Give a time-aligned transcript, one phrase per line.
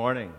[0.00, 0.32] morning.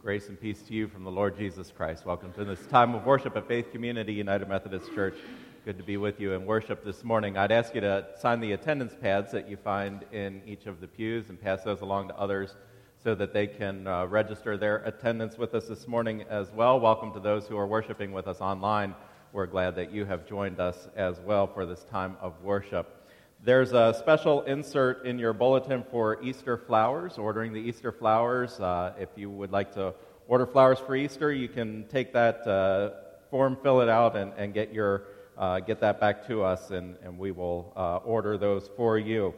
[0.00, 2.06] Grace and peace to you from the Lord Jesus Christ.
[2.06, 5.18] Welcome to this time of worship at Faith Community United Methodist Church.
[5.66, 7.36] Good to be with you in worship this morning.
[7.36, 10.86] I'd ask you to sign the attendance pads that you find in each of the
[10.86, 12.56] pews and pass those along to others
[12.96, 16.80] so that they can uh, register their attendance with us this morning as well.
[16.80, 18.94] Welcome to those who are worshiping with us online.
[19.34, 22.97] We're glad that you have joined us as well for this time of worship.
[23.44, 28.58] There's a special insert in your bulletin for Easter flowers, ordering the Easter flowers.
[28.58, 29.94] Uh, if you would like to
[30.26, 32.90] order flowers for Easter, you can take that uh,
[33.30, 35.04] form, fill it out, and, and get, your,
[35.36, 39.32] uh, get that back to us, and, and we will uh, order those for you.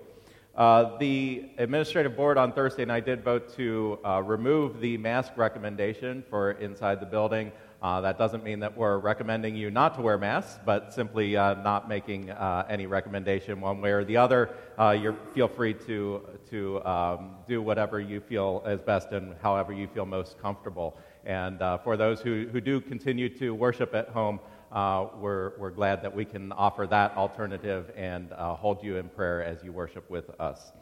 [0.56, 6.24] Uh, the administrative board on Thursday night did vote to uh, remove the mask recommendation
[6.30, 7.52] for inside the building.
[7.82, 11.54] Uh, that doesn't mean that we're recommending you not to wear masks, but simply uh,
[11.62, 14.50] not making uh, any recommendation one way or the other.
[14.78, 19.72] Uh, you feel free to, to um, do whatever you feel is best and however
[19.72, 20.98] you feel most comfortable.
[21.24, 24.40] And uh, for those who, who do continue to worship at home,
[24.72, 29.42] uh, we're, we're glad that we can offer that alternative and hold you in prayer
[29.42, 30.72] as you worship with us.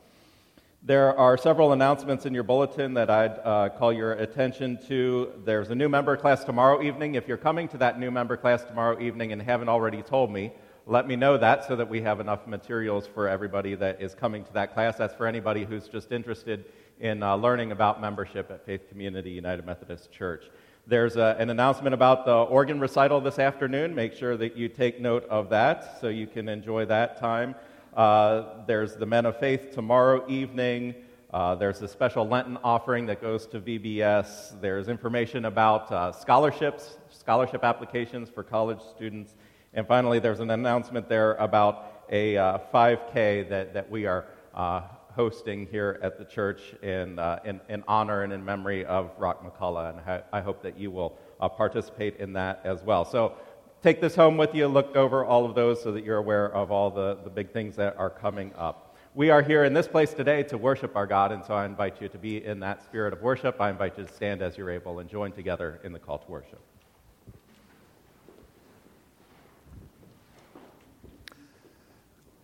[0.83, 5.33] There are several announcements in your bulletin that I'd uh, call your attention to.
[5.45, 7.17] There's a new member class tomorrow evening.
[7.17, 10.53] If you're coming to that new member class tomorrow evening and haven't already told me,
[10.87, 14.45] let me know that so that we have enough materials for everybody that is coming
[14.45, 14.97] to that class.
[14.97, 16.67] That's for anybody who's just interested
[17.01, 20.45] in uh, learning about membership at Faith Community United Methodist Church.
[20.87, 23.97] There's a, an announcement about the organ recital this afternoon.
[23.97, 27.57] Make sure that you take note of that so you can enjoy that time.
[27.95, 30.95] Uh, there's the Men of Faith tomorrow evening.
[31.33, 34.61] Uh, there's a special Lenten offering that goes to VBS.
[34.61, 39.35] There's information about uh, scholarships, scholarship applications for college students.
[39.75, 42.35] And finally, there's an announcement there about a
[42.73, 44.83] 5K uh, that, that we are uh,
[45.13, 49.45] hosting here at the church in, uh, in, in, honor and in memory of Rock
[49.45, 49.91] McCullough.
[49.91, 51.19] And I, I hope that you will
[51.57, 53.05] participate in that as well.
[53.05, 53.35] So
[53.83, 56.71] take this home with you, look over all of those so that you're aware of
[56.71, 58.97] all the, the big things that are coming up.
[59.15, 62.01] We are here in this place today to worship our God, and so I invite
[62.01, 63.61] you to be in that spirit of worship.
[63.61, 66.31] I invite you to stand as you're able and join together in the call to
[66.31, 66.61] worship.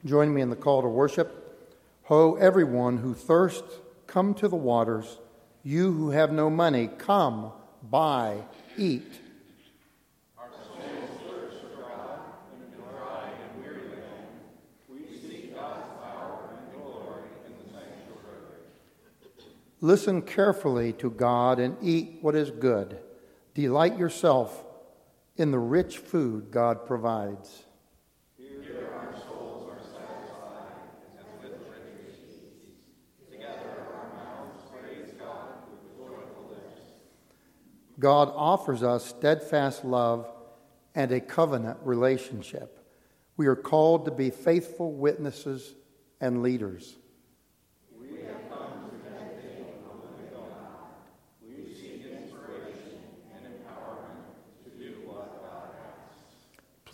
[0.05, 1.71] Join me in the call to worship.
[2.05, 5.19] Ho, everyone who thirsts, come to the waters.
[5.63, 7.53] You who have no money, come,
[7.83, 8.43] buy,
[8.77, 9.24] eat.
[19.85, 22.97] Listen carefully to God and eat what is good.
[23.53, 24.65] Delight yourself
[25.37, 27.65] in the rich food God provides.
[28.39, 30.73] Here our souls are satisfied
[31.19, 31.61] as with
[32.01, 32.17] reach.
[33.31, 36.81] Together our mouths praise God with gloryfulness.
[37.99, 40.27] God offers us steadfast love
[40.95, 42.89] and a covenant relationship.
[43.37, 45.75] We are called to be faithful witnesses
[46.23, 46.97] and leaders.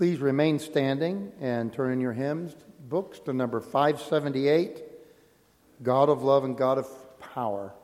[0.00, 2.56] Please remain standing and turn in your hymns
[2.88, 4.82] books to number 578
[5.82, 6.88] God of Love and God of
[7.20, 7.74] Power.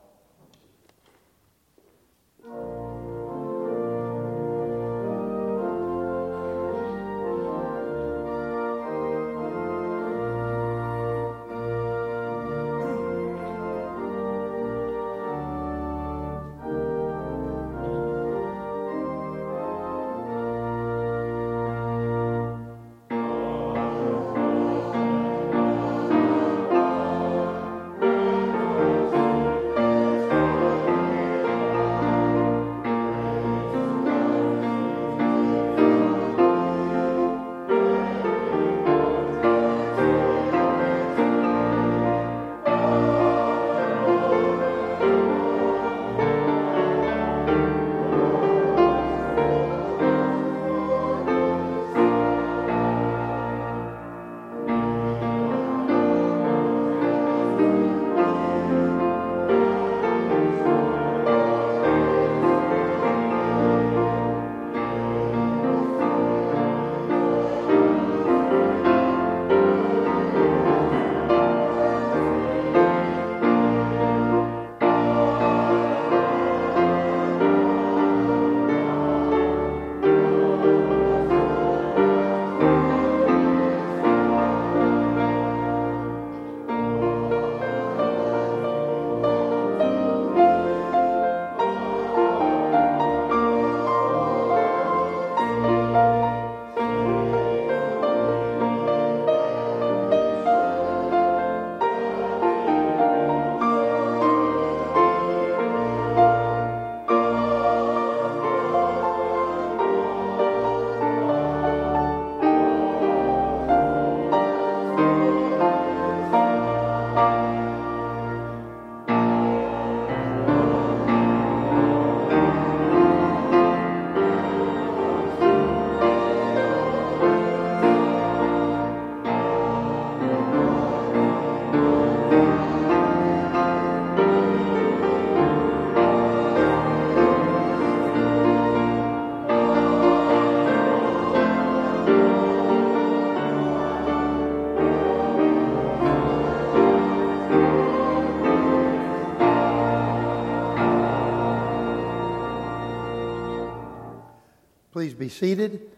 [155.07, 155.89] Please be seated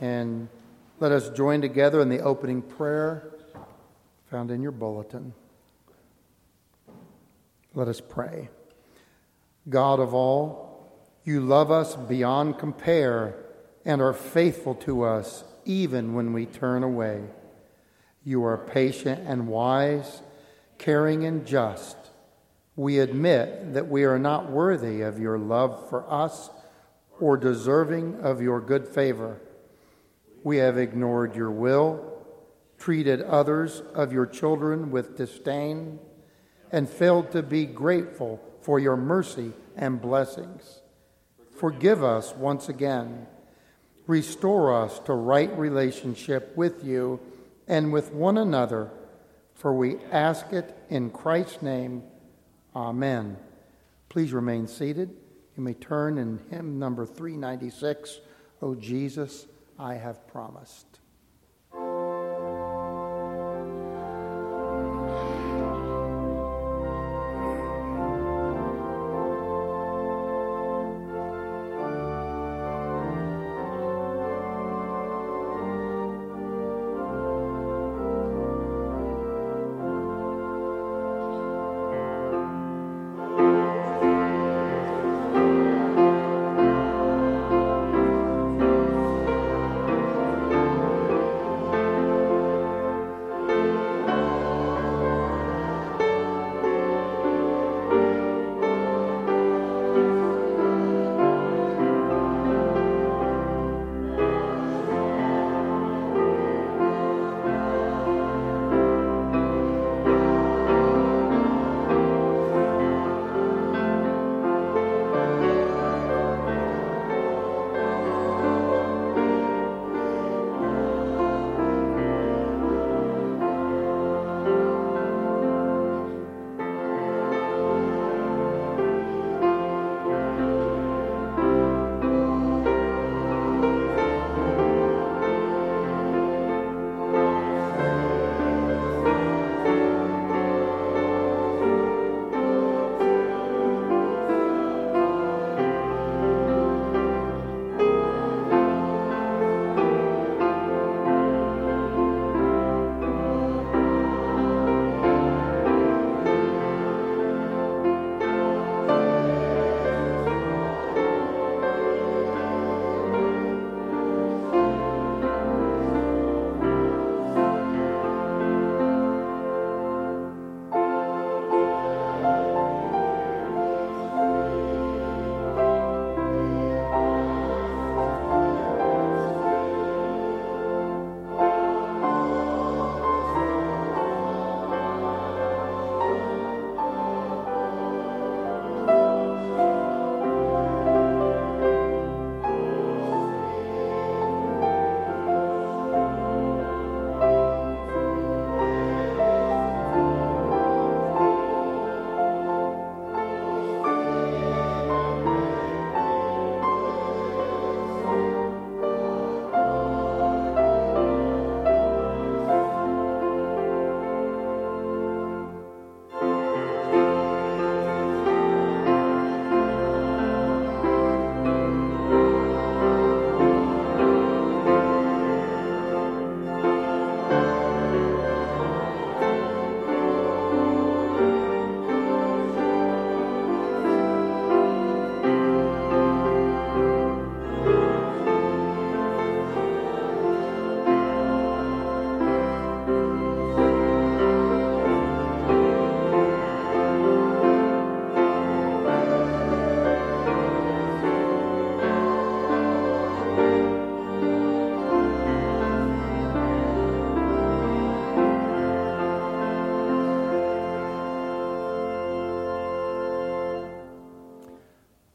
[0.00, 0.48] and
[0.98, 3.30] let us join together in the opening prayer
[4.28, 5.32] found in your bulletin.
[7.72, 8.48] Let us pray.
[9.68, 10.90] God of all,
[11.22, 13.36] you love us beyond compare
[13.84, 17.22] and are faithful to us even when we turn away.
[18.24, 20.22] You are patient and wise,
[20.78, 21.96] caring and just.
[22.74, 26.50] We admit that we are not worthy of your love for us
[27.20, 29.40] or deserving of your good favor.
[30.42, 32.24] We have ignored your will,
[32.78, 35.98] treated others of your children with disdain,
[36.72, 40.80] and failed to be grateful for your mercy and blessings.
[41.56, 43.26] Forgive us once again.
[44.06, 47.20] Restore us to right relationship with you
[47.68, 48.90] and with one another,
[49.54, 52.02] for we ask it in Christ's name.
[52.74, 53.36] Amen.
[54.08, 55.14] Please remain seated.
[55.56, 58.20] You may turn in hymn number 396,
[58.62, 59.46] O Jesus,
[59.78, 60.89] I have promised.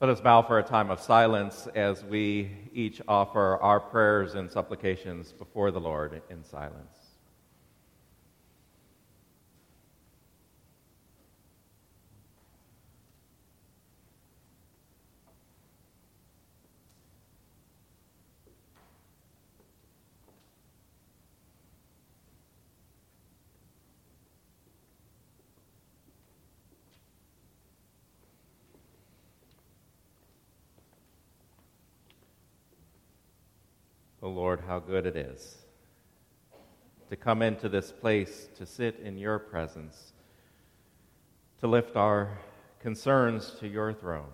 [0.06, 4.52] Let us bow for a time of silence as we each offer our prayers and
[4.52, 7.05] supplications before the Lord in silence.
[34.56, 35.58] Lord, how good it is
[37.10, 40.14] to come into this place, to sit in your presence,
[41.60, 42.38] to lift our
[42.80, 44.32] concerns to your throne,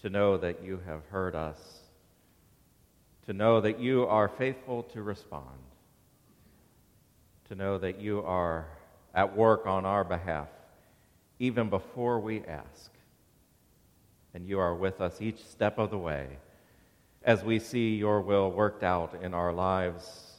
[0.00, 1.80] to know that you have heard us,
[3.26, 5.60] to know that you are faithful to respond,
[7.48, 8.66] to know that you are
[9.14, 10.48] at work on our behalf,
[11.38, 12.90] even before we ask.
[14.32, 16.38] And you are with us each step of the way
[17.28, 20.32] as we see your will worked out in our lives,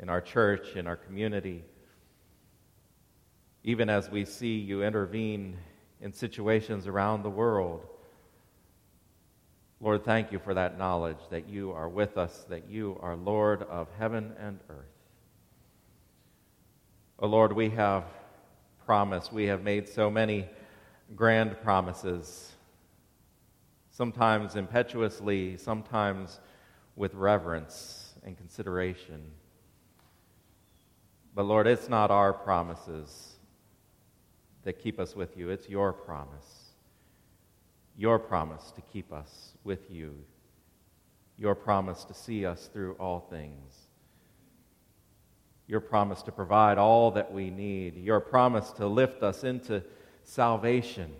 [0.00, 1.62] in our church, in our community,
[3.62, 5.56] even as we see you intervene
[6.00, 7.86] in situations around the world.
[9.80, 13.62] Lord, thank you for that knowledge that you are with us, that you are Lord
[13.62, 14.86] of heaven and earth.
[17.20, 18.06] Oh Lord, we have
[18.84, 20.48] promised, we have made so many
[21.14, 22.53] grand promises
[23.96, 26.40] sometimes impetuously, sometimes
[26.96, 29.22] with reverence and consideration.
[31.32, 33.36] But Lord, it's not our promises
[34.64, 36.72] that keep us with you, it's your promise.
[37.96, 40.16] Your promise to keep us with you.
[41.38, 43.76] Your promise to see us through all things.
[45.68, 47.96] Your promise to provide all that we need.
[47.96, 49.84] Your promise to lift us into
[50.24, 51.12] salvation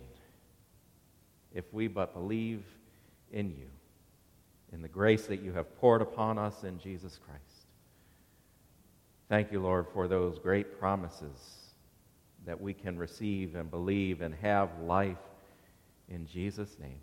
[1.54, 2.64] if we but believe
[3.34, 3.66] in you,
[4.72, 7.66] in the grace that you have poured upon us in Jesus Christ.
[9.28, 11.72] Thank you, Lord, for those great promises
[12.46, 15.18] that we can receive and believe and have life
[16.08, 17.00] in Jesus' name.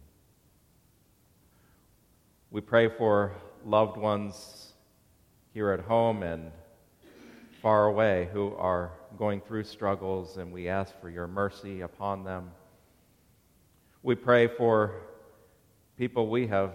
[2.50, 3.34] We pray for
[3.66, 4.74] loved ones
[5.54, 6.52] here at home and
[7.62, 12.52] far away who are going through struggles, and we ask for your mercy upon them.
[14.04, 14.96] We pray for
[16.02, 16.72] people we have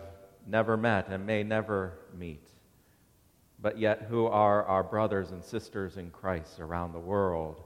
[0.46, 2.48] never met and may never meet,
[3.60, 7.60] but yet who are our brothers and sisters in Christ around the world,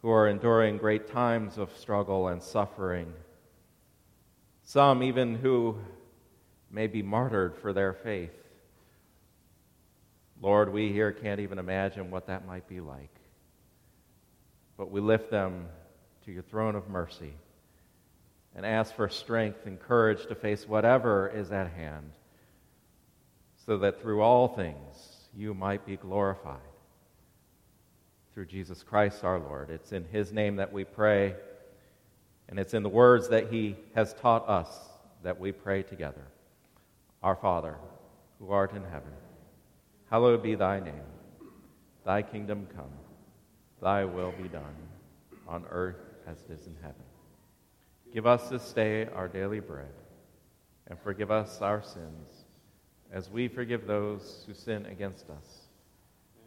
[0.00, 3.12] who are enduring great times of struggle and suffering.
[4.62, 5.76] Some even who
[6.70, 8.30] may be martyred for their faith.
[10.40, 13.16] Lord, we here can't even imagine what that might be like.
[14.76, 15.66] But we lift them
[16.26, 17.34] to your throne of mercy
[18.58, 22.10] and ask for strength and courage to face whatever is at hand,
[23.64, 26.58] so that through all things you might be glorified.
[28.34, 29.70] Through Jesus Christ our Lord.
[29.70, 31.36] It's in His name that we pray,
[32.48, 34.68] and it's in the words that He has taught us
[35.22, 36.26] that we pray together.
[37.22, 37.76] Our Father,
[38.40, 39.12] who art in heaven,
[40.10, 40.94] hallowed be thy name.
[42.04, 42.90] Thy kingdom come,
[43.80, 44.74] thy will be done,
[45.46, 47.07] on earth as it is in heaven.
[48.12, 49.92] Give us this day our daily bread,
[50.86, 52.28] and forgive us our sins,
[53.12, 55.68] as we forgive those who sin against us.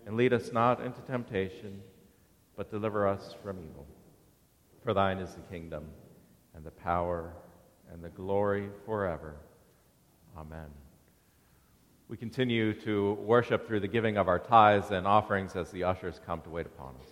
[0.05, 1.81] And lead us not into temptation,
[2.55, 3.85] but deliver us from evil.
[4.83, 5.85] For thine is the kingdom,
[6.55, 7.31] and the power,
[7.93, 9.35] and the glory forever.
[10.35, 10.69] Amen.
[12.07, 16.19] We continue to worship through the giving of our tithes and offerings as the ushers
[16.25, 17.10] come to wait upon us.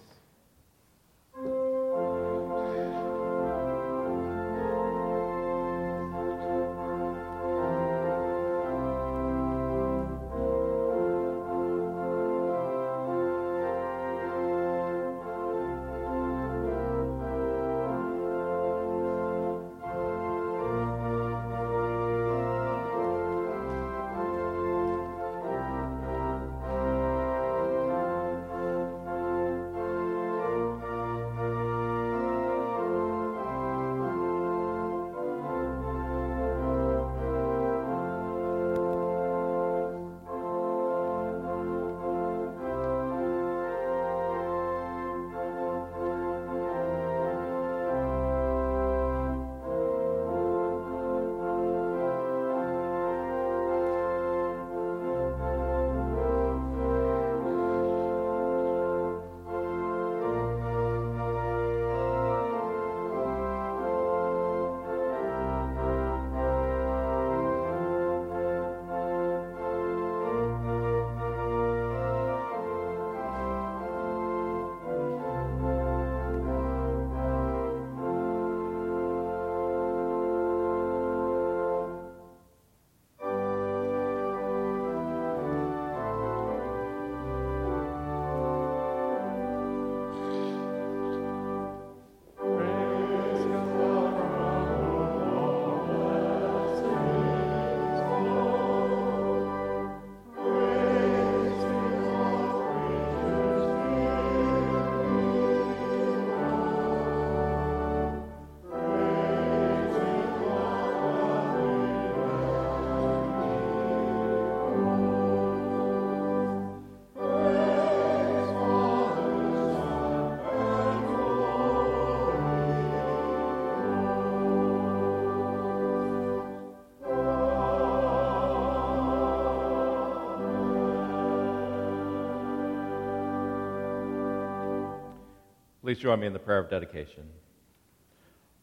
[135.89, 137.23] Please join me in the prayer of dedication.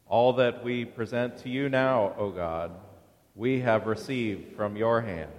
[0.07, 2.71] All that we present to you now, O God,
[3.35, 5.33] we have received from your hand.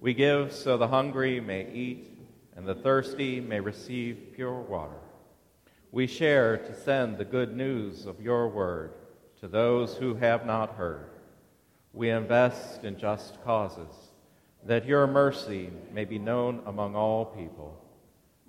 [0.00, 2.18] We give so the hungry may eat
[2.56, 4.98] and the thirsty may receive pure water.
[5.92, 8.90] We share to send the good news of your word
[9.42, 11.10] to those who have not heard.
[11.92, 13.94] We invest in just causes,
[14.64, 17.80] that your mercy may be known among all people.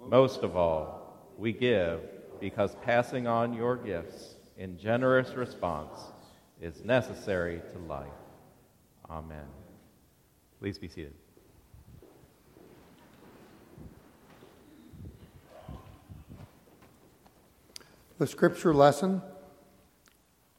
[0.04, 2.00] Most of all, we give
[2.42, 5.98] because passing on your gifts in generous response
[6.60, 8.08] is necessary to life.
[9.10, 9.46] Amen.
[10.60, 11.14] Please be seated.
[18.18, 19.22] The scripture lesson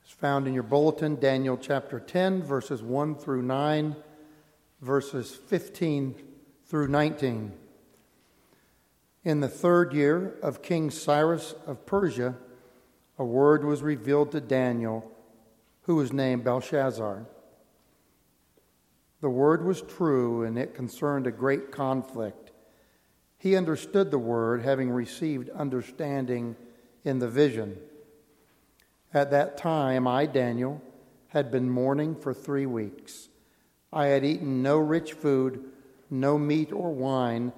[0.04, 3.96] is found in your bulletin, Daniel chapter 10, verses 1 through 9,
[4.80, 6.14] verses 15
[6.66, 7.52] through 19.
[9.24, 12.34] In the third year of King Cyrus of Persia,
[13.18, 15.08] a word was revealed to Daniel,
[15.82, 17.24] who was named Belshazzar.
[19.20, 22.50] The word was true, and it concerned a great conflict.
[23.38, 26.56] He understood the word, having received understanding
[27.04, 27.78] in the vision.
[29.14, 30.82] At that time, I, Daniel,
[31.28, 33.28] had been mourning for three weeks.
[33.92, 35.64] I had eaten no rich food,
[36.10, 37.52] no meat or wine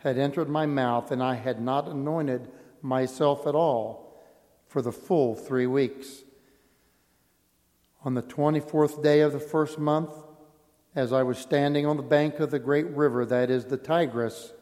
[0.00, 2.48] had entered my mouth, and I had not anointed
[2.82, 4.18] myself at all
[4.66, 6.22] for the full three weeks.
[8.02, 10.10] On the 24th day of the first month,
[10.94, 14.52] as I was standing on the bank of the great river, that is the Tigris,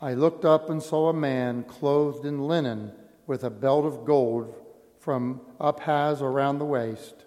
[0.00, 2.92] I looked up and saw a man clothed in linen
[3.28, 4.52] with a belt of gold
[4.98, 7.24] from uphaz around the waist.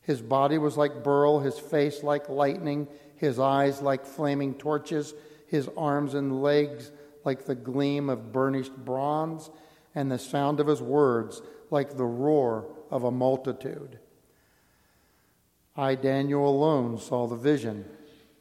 [0.00, 5.12] His body was like beryl, his face like lightning, his eyes like flaming torches
[5.52, 6.90] his arms and legs
[7.24, 9.50] like the gleam of burnished bronze,
[9.94, 13.98] and the sound of his words like the roar of a multitude.
[15.76, 17.84] I, Daniel, alone saw the vision.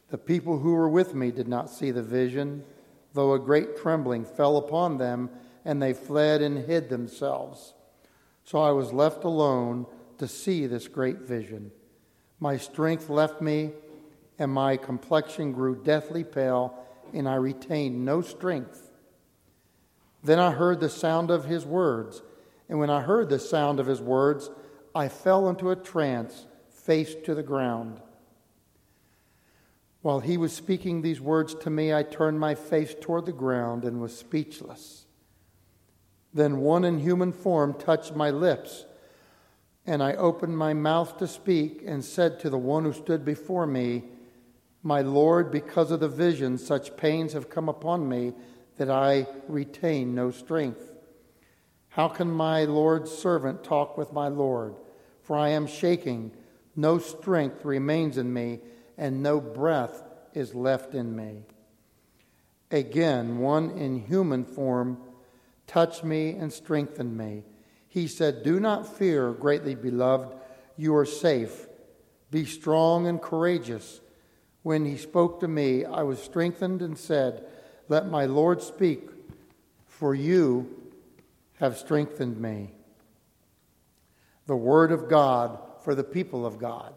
[0.10, 2.64] The people who were with me did not see the vision,
[3.14, 5.30] though a great trembling fell upon them,
[5.66, 7.74] and they fled and hid themselves.
[8.46, 9.86] So I was left alone
[10.18, 11.72] to see this great vision.
[12.40, 13.72] My strength left me,
[14.40, 16.78] and my complexion grew deathly pale
[17.14, 18.92] and I retained no strength.
[20.24, 22.22] Then I heard the sound of his words,
[22.70, 24.50] and when I heard the sound of his words,
[24.94, 28.02] I fell into a trance, face to the ground.
[30.02, 33.86] While he was speaking these words to me, I turned my face toward the ground
[33.86, 35.06] and was speechless.
[36.34, 38.86] Then one in human form touched my lips,
[39.86, 43.68] and I opened my mouth to speak and said to the one who stood before
[43.68, 44.06] me,
[44.84, 48.34] my Lord, because of the vision, such pains have come upon me
[48.78, 50.92] that I retain no strength.
[51.90, 54.76] How can my Lord's servant talk with my Lord?
[55.22, 56.32] For I am shaking,
[56.76, 58.62] no strength remains in me,
[58.98, 61.44] and no breath is left in me.
[62.72, 64.98] Again, one in human form
[65.68, 67.44] touched me and strengthened me.
[67.88, 70.34] He said, Do not fear, greatly beloved,
[70.78, 71.68] you are safe.
[72.32, 74.00] Be strong and courageous.
[74.64, 77.46] When he spoke to me, I was strengthened and said,
[77.90, 79.10] Let my Lord speak,
[79.88, 80.92] for you
[81.60, 82.72] have strengthened me.
[84.46, 86.94] The word of God for the people of God.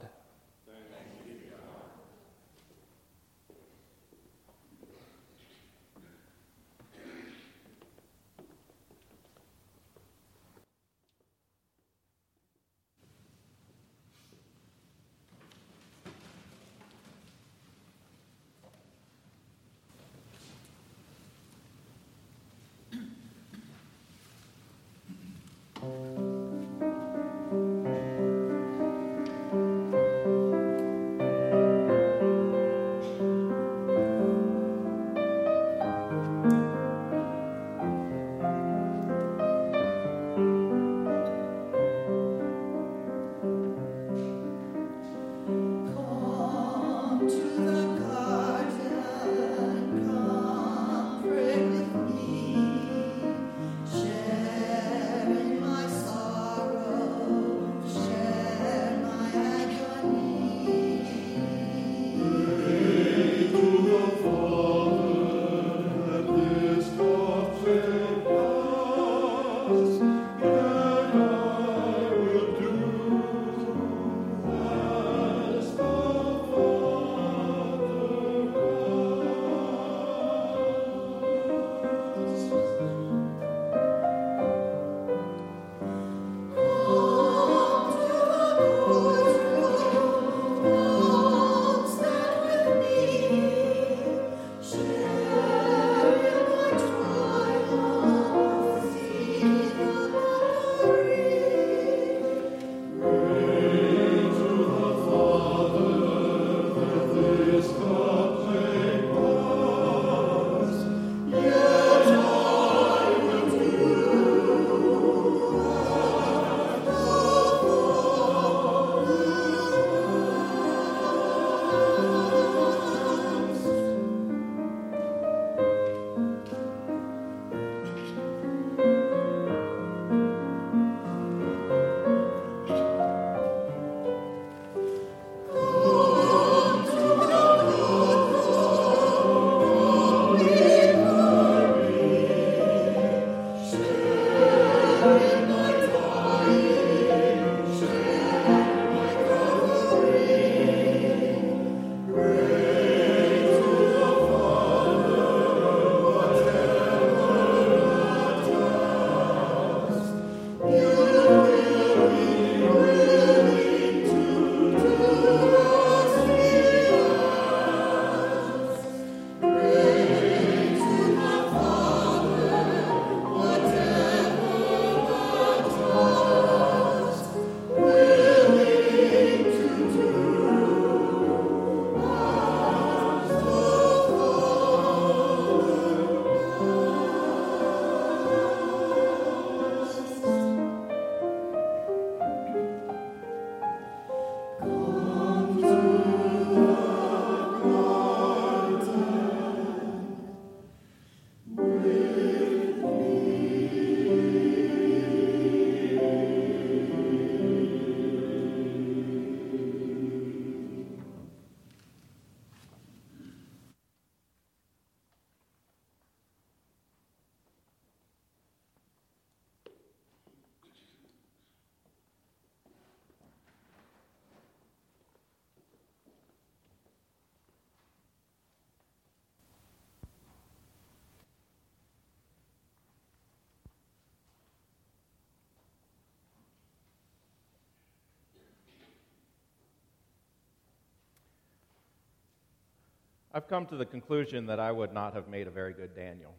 [243.37, 246.33] I've come to the conclusion that I would not have made a very good Daniel.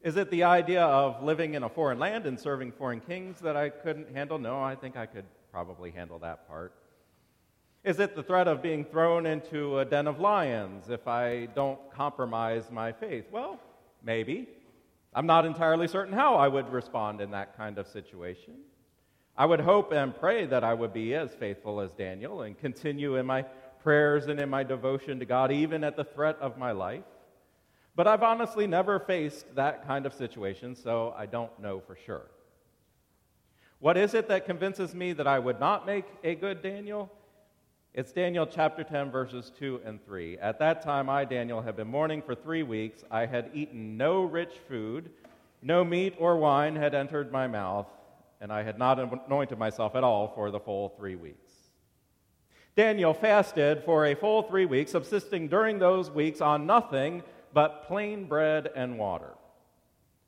[0.00, 3.58] Is it the idea of living in a foreign land and serving foreign kings that
[3.58, 4.38] I couldn't handle?
[4.38, 6.72] No, I think I could probably handle that part.
[7.84, 11.78] Is it the threat of being thrown into a den of lions if I don't
[11.92, 13.26] compromise my faith?
[13.30, 13.60] Well,
[14.02, 14.48] maybe.
[15.12, 18.54] I'm not entirely certain how I would respond in that kind of situation.
[19.36, 23.16] I would hope and pray that I would be as faithful as Daniel and continue
[23.16, 23.44] in my
[23.86, 27.04] prayers and in my devotion to God, even at the threat of my life.
[27.94, 32.26] But I've honestly never faced that kind of situation, so I don't know for sure.
[33.78, 37.12] What is it that convinces me that I would not make a good Daniel?
[37.94, 40.36] It's Daniel chapter 10, verses 2 and 3.
[40.38, 43.04] At that time, I, Daniel, had been mourning for three weeks.
[43.08, 45.10] I had eaten no rich food,
[45.62, 47.86] no meat or wine had entered my mouth,
[48.40, 51.45] and I had not anointed myself at all for the full three weeks.
[52.76, 57.22] Daniel fasted for a full three weeks, subsisting during those weeks on nothing
[57.54, 59.32] but plain bread and water.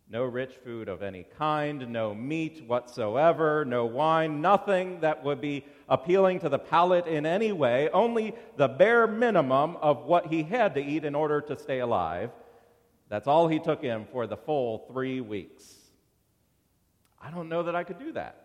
[0.08, 5.66] No rich food of any kind, no meat whatsoever, no wine, nothing that would be
[5.90, 10.74] appealing to the palate in any way, only the bare minimum of what he had
[10.76, 12.30] to eat in order to stay alive.
[13.10, 15.74] That's all he took in for the full three weeks.
[17.20, 18.44] I don't know that I could do that.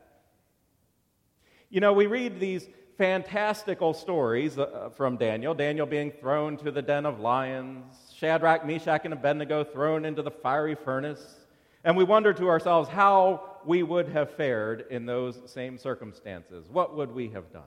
[1.70, 6.82] You know, we read these fantastical stories uh, from Daniel Daniel being thrown to the
[6.82, 11.40] den of lions, Shadrach, Meshach, and Abednego thrown into the fiery furnace.
[11.84, 16.70] And we wonder to ourselves how we would have fared in those same circumstances.
[16.70, 17.64] What would we have done?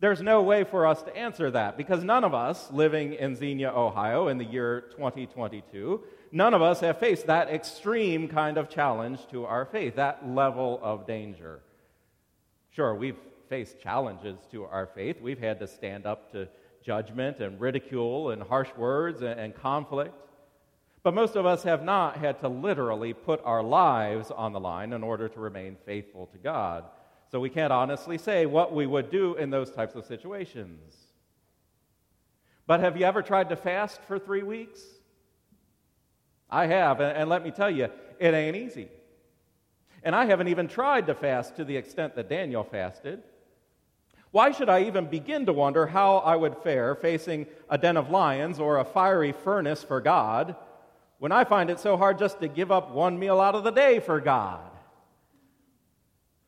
[0.00, 3.70] There's no way for us to answer that because none of us living in Xenia,
[3.70, 9.18] Ohio in the year 2022, none of us have faced that extreme kind of challenge
[9.32, 11.62] to our faith, that level of danger.
[12.70, 13.16] Sure, we've
[13.48, 15.20] faced challenges to our faith.
[15.20, 16.48] We've had to stand up to
[16.82, 20.14] judgment and ridicule and harsh words and, and conflict.
[21.02, 24.92] But most of us have not had to literally put our lives on the line
[24.92, 26.84] in order to remain faithful to God.
[27.30, 30.96] So we can't honestly say what we would do in those types of situations.
[32.66, 34.80] But have you ever tried to fast for three weeks?
[36.50, 38.88] I have, and let me tell you, it ain't easy.
[40.02, 43.22] And I haven't even tried to fast to the extent that Daniel fasted.
[44.30, 48.10] Why should I even begin to wonder how I would fare facing a den of
[48.10, 50.54] lions or a fiery furnace for God
[51.18, 53.70] when I find it so hard just to give up one meal out of the
[53.70, 54.60] day for God?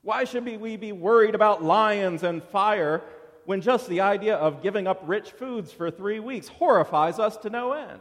[0.03, 3.03] Why should we be worried about lions and fire
[3.45, 7.51] when just the idea of giving up rich foods for three weeks horrifies us to
[7.51, 8.01] no end?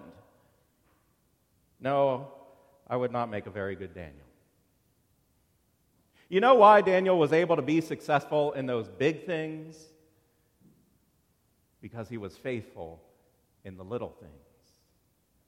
[1.80, 2.28] No,
[2.88, 4.29] I would not make a very good Daniel.
[6.30, 9.76] You know why Daniel was able to be successful in those big things?
[11.82, 13.02] Because he was faithful
[13.65, 14.32] in the little things.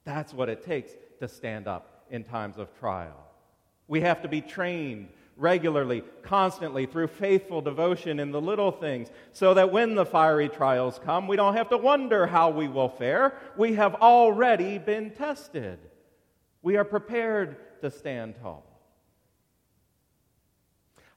[0.04, 0.90] That's what it takes
[1.20, 3.28] to stand up in times of trial.
[3.86, 9.54] We have to be trained regularly, constantly, through faithful devotion in the little things, so
[9.54, 13.38] that when the fiery trials come, we don't have to wonder how we will fare.
[13.56, 15.78] We have already been tested.
[16.60, 18.71] We are prepared to stand tall.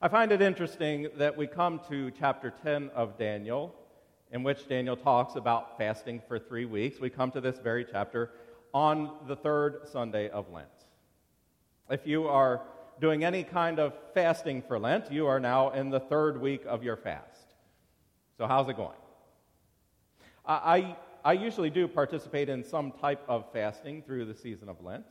[0.06, 3.74] I find it interesting that we come to chapter 10 of Daniel,
[4.30, 7.00] in which Daniel talks about fasting for three weeks.
[7.00, 8.30] We come to this very chapter
[8.72, 10.68] on the third Sunday of Lent.
[11.90, 12.62] If you are
[13.00, 16.84] doing any kind of fasting for Lent, you are now in the third week of
[16.84, 17.54] your fast.
[18.38, 19.00] So, how's it going?
[20.46, 25.06] I, I usually do participate in some type of fasting through the season of Lent.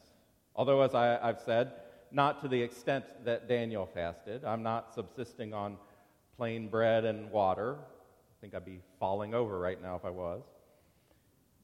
[0.55, 1.73] Although, as I, I've said,
[2.15, 4.45] not to the extent that Daniel fasted.
[4.45, 5.75] I'm not subsisting on
[6.37, 7.75] plain bread and water.
[7.75, 10.41] I think I'd be falling over right now if I was.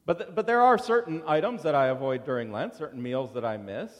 [0.04, 3.46] But, th- but there are certain items that I avoid during Lent, certain meals that
[3.46, 3.92] I miss.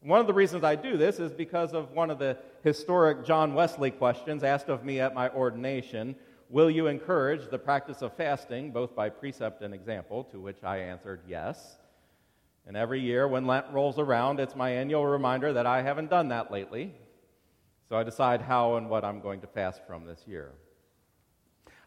[0.00, 3.52] One of the reasons I do this is because of one of the historic John
[3.52, 6.16] Wesley questions asked of me at my ordination
[6.48, 10.24] Will you encourage the practice of fasting, both by precept and example?
[10.32, 11.78] To which I answered yes.
[12.66, 16.28] And every year when Lent rolls around, it's my annual reminder that I haven't done
[16.28, 16.94] that lately.
[17.88, 20.52] So I decide how and what I'm going to fast from this year.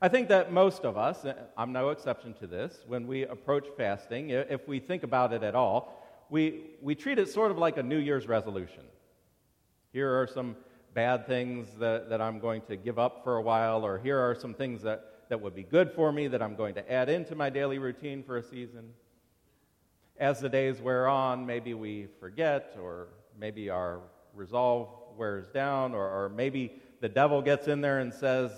[0.02, 3.68] I think that most of us, eh, I'm no exception to this, when we approach
[3.78, 7.78] fasting, if we think about it at all, we, we treat it sort of like
[7.78, 8.84] a New Year's resolution.
[9.94, 10.58] Here are some
[10.94, 14.36] bad things that, that I'm going to give up for a while, or here are
[14.36, 17.36] some things that, that would be good for me that I'm going to add into
[17.36, 18.90] my daily routine for a season
[20.24, 24.00] as the days wear on, maybe we forget, or maybe our
[24.34, 28.50] resolve wears down, or, or maybe the devil gets in there and says,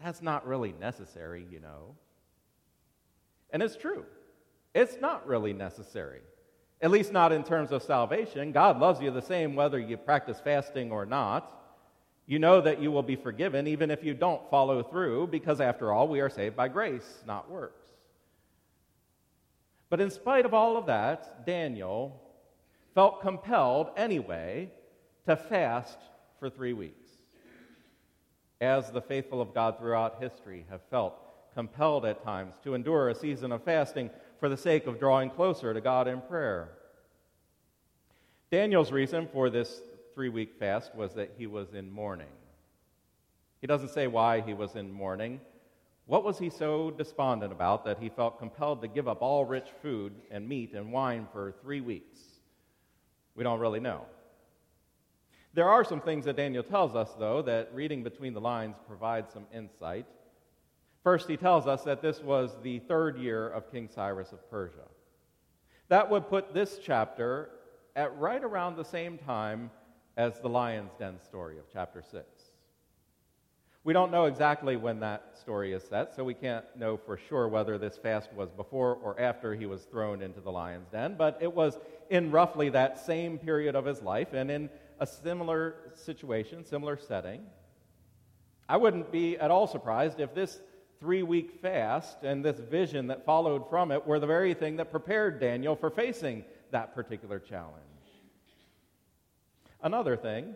[0.00, 1.96] That's not really necessary, you know.
[3.50, 4.04] And it's true.
[4.76, 6.20] It's not really necessary,
[6.80, 8.52] at least not in terms of salvation.
[8.52, 11.52] God loves you the same whether you practice fasting or not.
[12.26, 15.92] You know that you will be forgiven even if you don't follow through, because after
[15.92, 17.77] all, we are saved by grace, not works.
[19.90, 22.20] But in spite of all of that, Daniel
[22.94, 24.70] felt compelled anyway
[25.26, 25.98] to fast
[26.38, 27.08] for three weeks.
[28.60, 31.14] As the faithful of God throughout history have felt
[31.54, 34.10] compelled at times to endure a season of fasting
[34.40, 36.70] for the sake of drawing closer to God in prayer.
[38.50, 39.80] Daniel's reason for this
[40.14, 42.26] three week fast was that he was in mourning.
[43.60, 45.40] He doesn't say why he was in mourning.
[46.08, 49.68] What was he so despondent about that he felt compelled to give up all rich
[49.82, 52.18] food and meat and wine for three weeks?
[53.34, 54.06] We don't really know.
[55.52, 59.34] There are some things that Daniel tells us, though, that reading between the lines provides
[59.34, 60.06] some insight.
[61.04, 64.88] First, he tells us that this was the third year of King Cyrus of Persia.
[65.88, 67.50] That would put this chapter
[67.94, 69.70] at right around the same time
[70.16, 72.24] as the lion's den story of chapter 6.
[73.84, 77.48] We don't know exactly when that story is set, so we can't know for sure
[77.48, 81.38] whether this fast was before or after he was thrown into the lion's den, but
[81.40, 81.78] it was
[82.10, 84.68] in roughly that same period of his life and in
[85.00, 87.42] a similar situation, similar setting.
[88.68, 90.60] I wouldn't be at all surprised if this
[91.00, 94.90] three week fast and this vision that followed from it were the very thing that
[94.90, 97.84] prepared Daniel for facing that particular challenge.
[99.80, 100.54] Another thing,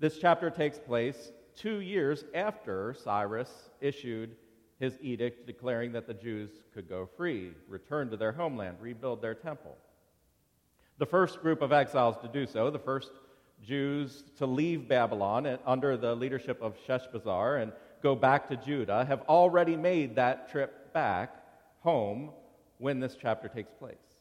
[0.00, 3.50] this chapter takes place two years after Cyrus
[3.80, 4.36] issued
[4.78, 9.34] his edict declaring that the Jews could go free, return to their homeland, rebuild their
[9.34, 9.76] temple.
[10.98, 13.10] The first group of exiles to do so, the first
[13.62, 19.22] Jews to leave Babylon under the leadership of Sheshbazzar and go back to Judah, have
[19.22, 21.34] already made that trip back
[21.80, 22.30] home
[22.78, 24.13] when this chapter takes place.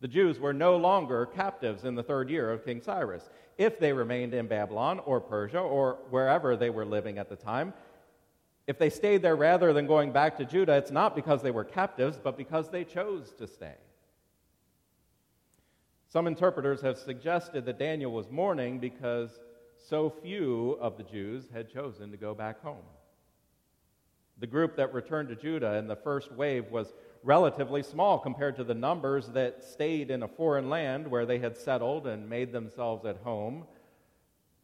[0.00, 3.28] The Jews were no longer captives in the third year of King Cyrus.
[3.56, 7.72] If they remained in Babylon or Persia or wherever they were living at the time,
[8.66, 11.64] if they stayed there rather than going back to Judah, it's not because they were
[11.64, 13.74] captives, but because they chose to stay.
[16.08, 19.40] Some interpreters have suggested that Daniel was mourning because
[19.76, 22.84] so few of the Jews had chosen to go back home.
[24.38, 26.92] The group that returned to Judah in the first wave was
[27.24, 31.56] relatively small compared to the numbers that stayed in a foreign land where they had
[31.56, 33.64] settled and made themselves at home.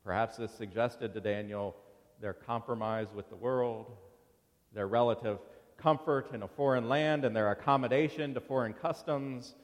[0.05, 1.75] Perhaps this suggested to Daniel
[2.21, 3.91] their compromise with the world,
[4.75, 5.39] their relative
[5.79, 9.55] comfort in a foreign land and their accommodation to foreign customs,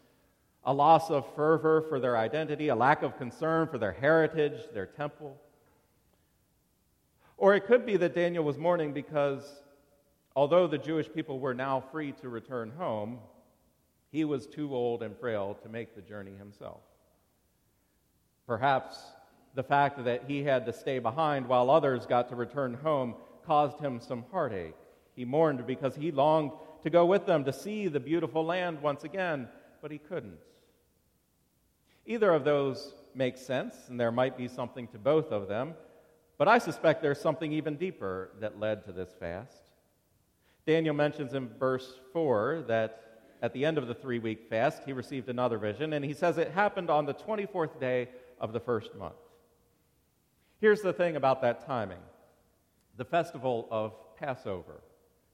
[0.65, 4.87] a loss of fervor for their identity, a lack of concern for their heritage, their
[4.87, 5.39] temple.
[7.37, 9.43] Or it could be that Daniel was mourning because
[10.37, 13.21] Although the Jewish people were now free to return home,
[14.13, 16.83] he was too old and frail to make the journey himself.
[18.47, 19.03] Perhaps
[19.55, 23.15] the fact that he had to stay behind while others got to return home
[23.47, 24.77] caused him some heartache.
[25.15, 29.05] He mourned because he longed to go with them to see the beautiful land once
[29.05, 29.49] again,
[29.81, 30.39] but he couldn't.
[32.05, 35.75] Either of those makes sense, and there might be something to both of them,
[36.37, 39.66] but I suspect there's something even deeper that led to this fast.
[40.67, 43.03] Daniel mentions in verse 4 that
[43.41, 46.39] at the end of the three week fast, he received another vision, and he says
[46.39, 48.09] it happened on the 24th day
[48.41, 49.15] of the first month.
[50.61, 52.01] Here's the thing about that timing
[52.97, 54.81] the festival of Passover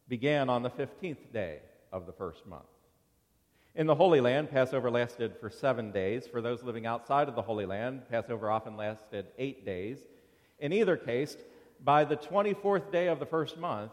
[0.09, 1.61] began on the 15th day
[1.93, 2.65] of the first month.
[3.75, 6.27] In the Holy Land, Passover lasted for seven days.
[6.27, 9.99] For those living outside of the Holy Land, Passover often lasted eight days.
[10.59, 11.37] In either case,
[11.83, 13.93] by the 24th day of the first month,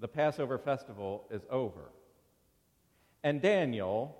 [0.00, 1.92] the Passover festival is over.
[3.22, 4.16] And Daniel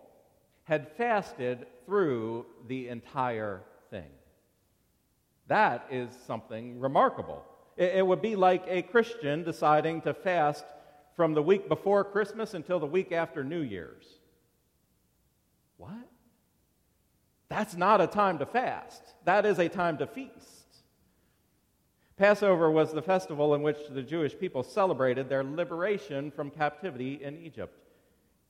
[0.65, 4.11] had fasted through the entire thing.
[5.49, 7.45] That is something remarkable.
[7.77, 10.65] It, would be like a Christian deciding to fast
[11.17, 14.05] from the week before Christmas until the week after New Year's.
[15.79, 16.09] What?
[17.49, 19.03] That's not a time to fast.
[19.25, 20.60] That is a time to feast.
[22.21, 27.35] Passover was the festival in which the Jewish people celebrated their liberation from captivity in
[27.39, 27.75] Egypt.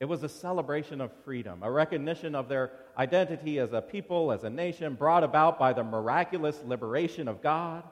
[0.01, 4.43] It was a celebration of freedom, a recognition of their identity as a people, as
[4.43, 7.85] a nation, brought about by the miraculous liberation of God.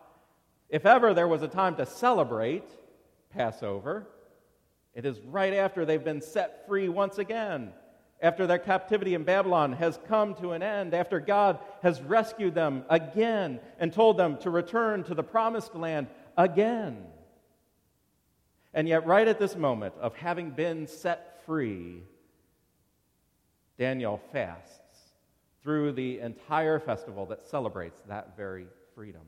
[0.67, 2.69] If ever there was a time to celebrate
[3.29, 4.05] Passover,
[4.93, 7.71] it is right after they've been set free once again
[8.21, 12.83] after their captivity in Babylon has come to an end, after God has rescued them
[12.89, 16.07] again and told them to return to the promised land
[16.37, 17.05] again.
[18.73, 22.03] And yet, right at this moment of having been set free,
[23.77, 24.79] Daniel fasts
[25.63, 29.21] through the entire festival that celebrates that very freedom.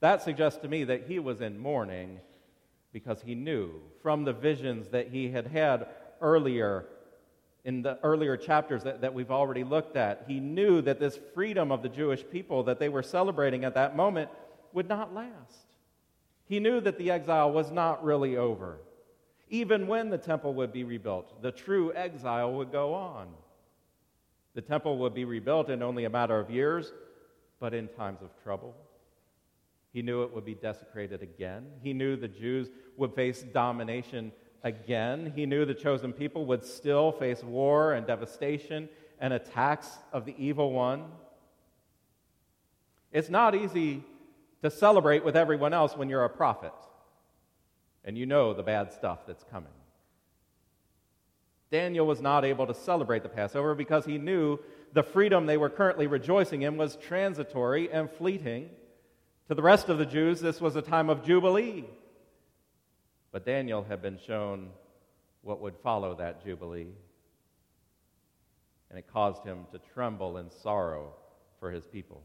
[0.00, 2.20] That suggests to me that he was in mourning
[2.92, 3.70] because he knew
[4.02, 5.88] from the visions that he had had
[6.20, 6.86] earlier
[7.66, 10.24] in the earlier chapters that, that we've already looked at.
[10.28, 13.96] He knew that this freedom of the Jewish people that they were celebrating at that
[13.96, 14.30] moment
[14.72, 15.66] would not last.
[16.48, 18.78] He knew that the exile was not really over.
[19.48, 23.28] Even when the temple would be rebuilt, the true exile would go on.
[24.54, 26.92] The temple would be rebuilt in only a matter of years,
[27.58, 28.76] but in times of trouble.
[29.92, 31.66] He knew it would be desecrated again.
[31.82, 34.30] He knew the Jews would face domination
[34.66, 35.32] again.
[35.34, 38.88] He knew the chosen people would still face war and devastation
[39.20, 41.04] and attacks of the evil one.
[43.12, 44.02] It's not easy
[44.62, 46.72] to celebrate with everyone else when you're a prophet
[48.04, 49.70] and you know the bad stuff that's coming.
[51.70, 54.58] Daniel was not able to celebrate the Passover because he knew
[54.92, 58.70] the freedom they were currently rejoicing in was transitory and fleeting.
[59.48, 61.84] To the rest of the Jews, this was a time of jubilee.
[63.36, 64.70] But Daniel had been shown
[65.42, 66.94] what would follow that jubilee,
[68.88, 71.12] and it caused him to tremble in sorrow
[71.60, 72.22] for his people.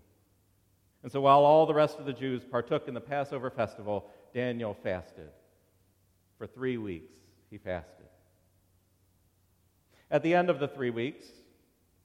[1.03, 4.74] And so while all the rest of the Jews partook in the Passover festival, Daniel
[4.74, 5.28] fasted.
[6.38, 7.12] For three weeks,
[7.49, 8.05] he fasted.
[10.09, 11.26] At the end of the three weeks,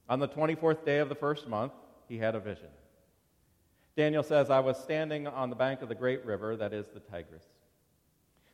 [0.09, 1.71] on the 24th day of the first month,
[2.09, 2.71] he had a vision.
[3.95, 6.99] Daniel says, I was standing on the bank of the great river, that is the
[6.99, 7.45] Tigris.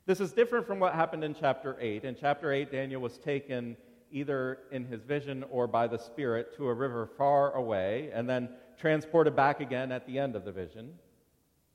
[0.06, 2.04] This is different from what happened in chapter 8.
[2.04, 3.78] In chapter 8, Daniel was taken
[4.12, 8.50] either in his vision or by the Spirit to a river far away and then
[8.78, 10.94] transported back again at the end of the vision.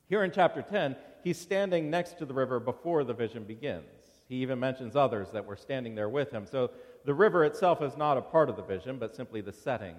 [0.07, 3.85] Here in chapter 10, he's standing next to the river before the vision begins.
[4.27, 6.45] He even mentions others that were standing there with him.
[6.45, 6.69] So
[7.05, 9.95] the river itself is not a part of the vision, but simply the setting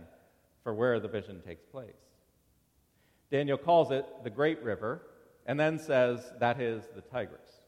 [0.63, 1.91] for where the vision takes place.
[3.31, 5.03] Daniel calls it the Great River
[5.47, 7.60] and then says that is the Tigris.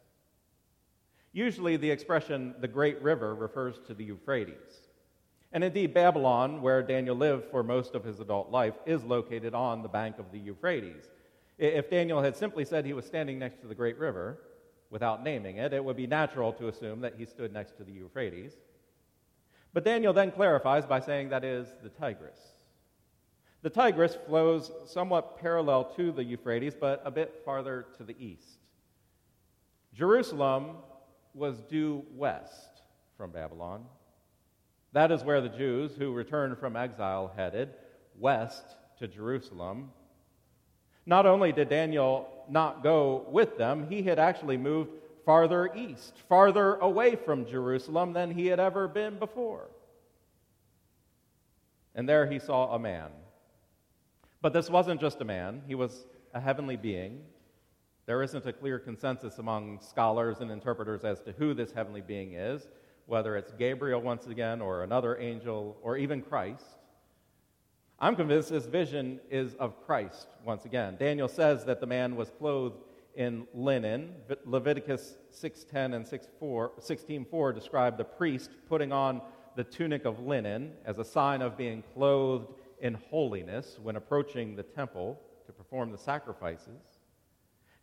[1.32, 4.88] Usually, the expression the Great River refers to the Euphrates.
[5.52, 9.82] And indeed, Babylon, where Daniel lived for most of his adult life, is located on
[9.82, 11.08] the bank of the Euphrates.
[11.58, 14.38] If Daniel had simply said he was standing next to the Great River,
[14.90, 17.92] without naming it, it would be natural to assume that he stood next to the
[17.92, 18.52] Euphrates.
[19.72, 22.38] But Daniel then clarifies by saying that is the Tigris.
[23.62, 28.58] The Tigris flows somewhat parallel to the Euphrates, but a bit farther to the east.
[29.94, 30.76] Jerusalem
[31.34, 32.82] was due west
[33.16, 33.84] from Babylon.
[34.92, 37.70] That is where the Jews who returned from exile headed,
[38.18, 38.64] west
[38.98, 39.90] to Jerusalem.
[41.06, 44.90] Not only did Daniel not go with them, he had actually moved
[45.24, 49.68] farther east, farther away from Jerusalem than he had ever been before.
[51.94, 53.10] And there he saw a man.
[54.40, 56.04] But this wasn't just a man, he was
[56.34, 57.20] a heavenly being.
[58.06, 62.32] There isn't a clear consensus among scholars and interpreters as to who this heavenly being
[62.34, 62.68] is,
[63.06, 66.64] whether it's Gabriel once again, or another angel, or even Christ.
[68.00, 70.96] I'm convinced this vision is of Christ once again.
[70.98, 72.82] Daniel says that the man was clothed
[73.14, 74.16] in linen.
[74.44, 79.22] Leviticus 6:10 and 16:4 describe the priest putting on
[79.54, 84.62] the tunic of linen as a sign of being clothed in holiness when approaching the
[84.64, 86.91] temple to perform the sacrifices.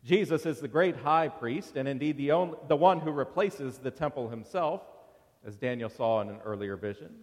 [0.04, 3.90] Jesus is the great high priest, and indeed the, only, the one who replaces the
[3.90, 4.82] temple himself,
[5.46, 7.14] as Daniel saw in an earlier vision.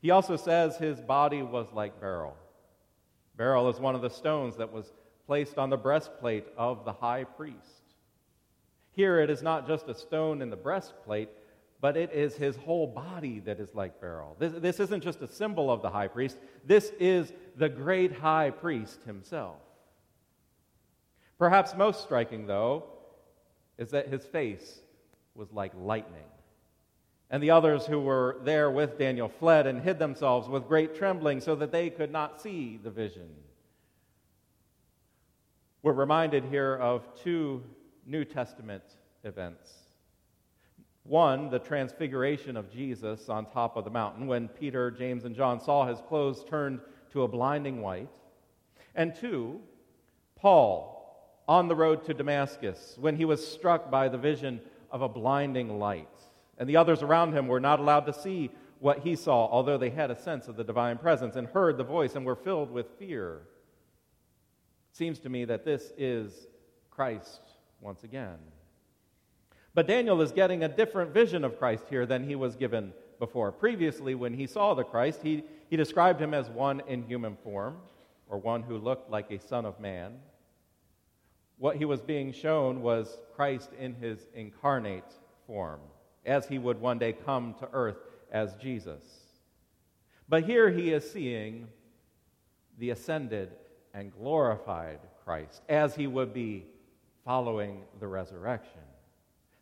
[0.00, 2.36] He also says his body was like beryl.
[3.36, 4.92] Beryl is one of the stones that was
[5.26, 7.94] placed on the breastplate of the high priest.
[8.92, 11.30] Here it is not just a stone in the breastplate,
[11.80, 14.36] but it is his whole body that is like beryl.
[14.38, 18.50] This, this isn't just a symbol of the high priest, this is the great high
[18.50, 19.56] priest himself.
[21.42, 22.84] Perhaps most striking, though,
[23.76, 24.78] is that his face
[25.34, 26.22] was like lightning.
[27.30, 31.40] And the others who were there with Daniel fled and hid themselves with great trembling
[31.40, 33.28] so that they could not see the vision.
[35.82, 37.64] We're reminded here of two
[38.06, 38.84] New Testament
[39.24, 39.68] events.
[41.02, 45.58] One, the transfiguration of Jesus on top of the mountain when Peter, James, and John
[45.58, 46.78] saw his clothes turned
[47.10, 48.14] to a blinding white.
[48.94, 49.58] And two,
[50.36, 51.01] Paul
[51.48, 55.78] on the road to Damascus when he was struck by the vision of a blinding
[55.78, 56.08] light
[56.58, 59.90] and the others around him were not allowed to see what he saw, although they
[59.90, 62.86] had a sense of the divine presence and heard the voice and were filled with
[62.98, 63.42] fear.
[64.90, 66.46] It seems to me that this is
[66.90, 67.40] Christ
[67.80, 68.38] once again.
[69.74, 73.50] But Daniel is getting a different vision of Christ here than he was given before.
[73.52, 77.78] Previously, when he saw the Christ, he, he described him as one in human form,
[78.28, 80.14] or one who looked like a son of man.
[81.62, 85.14] What he was being shown was Christ in his incarnate
[85.46, 85.78] form,
[86.26, 87.98] as he would one day come to earth
[88.32, 89.04] as Jesus.
[90.28, 91.68] But here he is seeing
[92.80, 93.52] the ascended
[93.94, 96.66] and glorified Christ, as he would be
[97.24, 98.82] following the resurrection.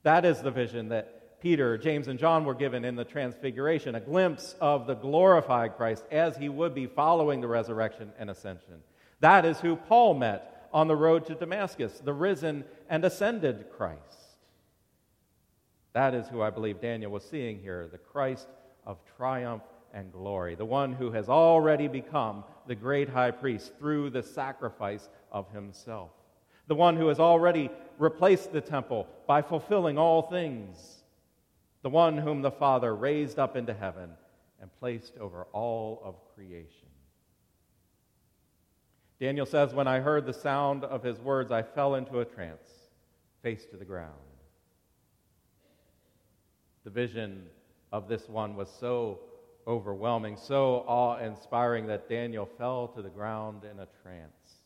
[0.02, 4.00] That is the vision that Peter, James, and John were given in the Transfiguration a
[4.00, 8.76] glimpse of the glorified Christ as he would be following the resurrection and ascension.
[9.20, 14.00] That is who Paul met on the road to Damascus, the risen and ascended Christ.
[15.92, 18.48] That is who I believe Daniel was seeing here the Christ
[18.86, 19.62] of triumph
[19.92, 25.08] and glory, the one who has already become the great high priest through the sacrifice
[25.32, 26.10] of himself,
[26.68, 31.02] the one who has already replaced the temple by fulfilling all things,
[31.82, 34.10] the one whom the Father raised up into heaven
[34.60, 36.79] and placed over all of creation.
[39.20, 42.66] Daniel says, When I heard the sound of his words, I fell into a trance,
[43.42, 44.14] face to the ground.
[46.84, 47.46] The vision
[47.92, 49.20] of this one was so
[49.66, 54.62] overwhelming, so awe inspiring that Daniel fell to the ground in a trance.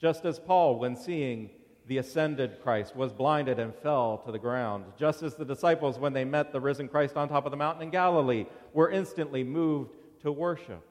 [0.00, 1.50] Just as Paul, when seeing
[1.86, 6.12] the ascended Christ, was blinded and fell to the ground, just as the disciples, when
[6.12, 9.96] they met the risen Christ on top of the mountain in Galilee, were instantly moved
[10.22, 10.86] to worship.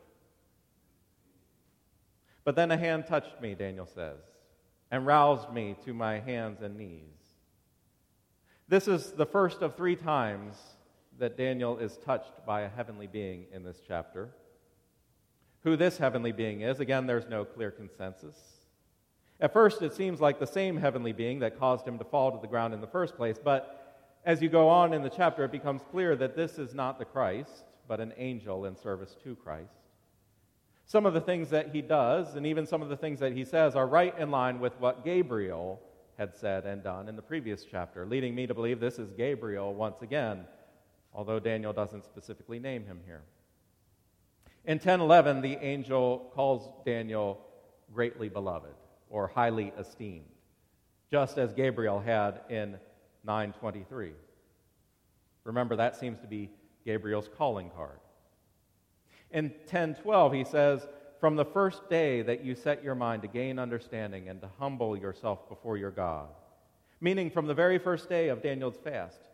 [2.43, 4.19] But then a hand touched me, Daniel says,
[4.91, 7.03] and roused me to my hands and knees.
[8.67, 10.55] This is the first of three times
[11.19, 14.29] that Daniel is touched by a heavenly being in this chapter.
[15.63, 18.35] Who this heavenly being is, again, there's no clear consensus.
[19.39, 22.41] At first, it seems like the same heavenly being that caused him to fall to
[22.41, 23.79] the ground in the first place, but
[24.25, 27.05] as you go on in the chapter, it becomes clear that this is not the
[27.05, 29.82] Christ, but an angel in service to Christ.
[30.93, 33.43] Some of the things that he does, and even some of the things that he
[33.45, 35.81] says, are right in line with what Gabriel
[36.19, 39.73] had said and done in the previous chapter, leading me to believe this is Gabriel
[39.73, 40.45] once again
[41.15, 43.23] although Daniel doesn't specifically name him here.
[44.65, 47.43] In 10:11, the angel calls Daniel
[47.91, 48.75] greatly beloved
[49.09, 50.29] or highly esteemed,
[51.09, 52.79] just as Gabriel had in
[53.25, 54.13] 9:23.
[55.43, 56.51] Remember that seems to be
[56.85, 57.99] Gabriel's calling card.
[59.33, 60.87] In 10:12, he says,
[61.19, 64.95] "From the first day that you set your mind to gain understanding and to humble
[64.95, 66.29] yourself before your God."
[67.01, 69.27] Meaning from the very first day of Daniel's fast,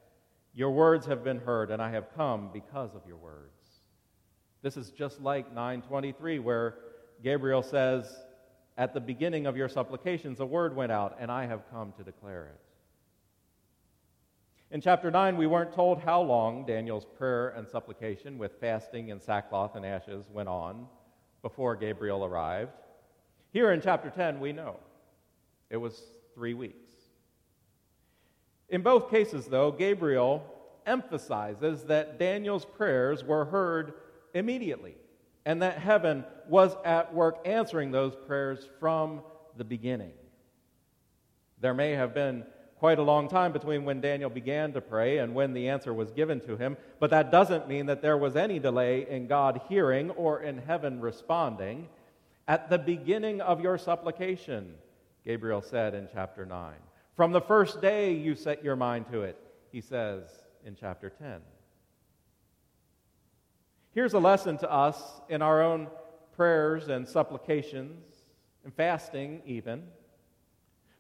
[0.54, 3.82] your words have been heard, and I have come because of your words.
[4.62, 6.80] This is just like 923, where
[7.22, 8.26] Gabriel says,
[8.78, 12.04] At the beginning of your supplications, a word went out, and I have come to
[12.04, 12.69] declare it.
[14.72, 19.20] In chapter 9, we weren't told how long Daniel's prayer and supplication with fasting and
[19.20, 20.86] sackcloth and ashes went on
[21.42, 22.74] before Gabriel arrived.
[23.52, 24.76] Here in chapter 10, we know
[25.72, 26.00] it was
[26.36, 26.92] three weeks.
[28.70, 30.46] In both cases, though, Gabriel
[30.86, 33.94] emphasizes that Daniel's prayers were heard
[34.36, 34.96] immediately
[35.46, 39.24] and that heaven was at work answering those prayers from
[39.58, 40.14] the beginning.
[41.60, 42.46] There may have been
[42.80, 46.12] quite a long time between when Daniel began to pray and when the answer was
[46.12, 50.10] given to him, but that doesn't mean that there was any delay in God hearing
[50.12, 51.90] or in heaven responding.
[52.48, 54.76] At the beginning of your supplication,
[55.26, 56.74] Gabriel said in chapter 9.
[57.16, 59.38] From the first day you set your mind to it,
[59.74, 60.24] he says
[60.66, 61.42] in chapter 10.
[63.94, 65.88] Here's a lesson to us in our own
[66.38, 68.16] prayers and supplications
[68.64, 69.84] and fasting, even.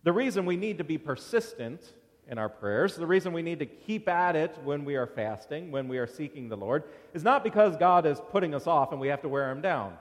[0.04, 1.82] The reason we need to be persistent
[2.28, 5.72] in our prayers, the reason we need to keep at it when we are fasting,
[5.72, 6.84] when we are seeking the Lord,
[7.14, 9.97] is not because God is putting us off and we have to wear him down.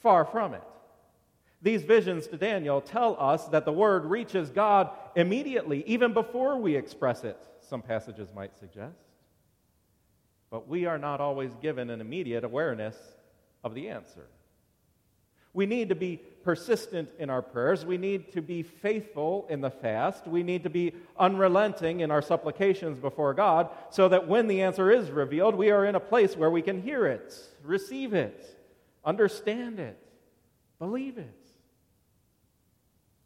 [0.00, 0.62] Far from it.
[1.62, 6.74] These visions to Daniel tell us that the word reaches God immediately, even before we
[6.74, 8.96] express it, some passages might suggest.
[10.50, 12.96] But we are not always given an immediate awareness
[13.62, 14.26] of the answer.
[15.52, 17.84] We need to be persistent in our prayers.
[17.84, 20.26] We need to be faithful in the fast.
[20.26, 24.90] We need to be unrelenting in our supplications before God so that when the answer
[24.90, 28.58] is revealed, we are in a place where we can hear it, receive it,
[29.04, 29.98] understand it,
[30.78, 31.36] believe it.